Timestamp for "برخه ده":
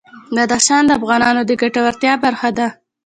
2.25-2.67